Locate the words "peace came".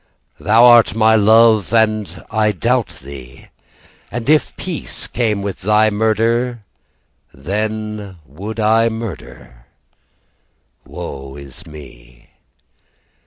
4.57-5.43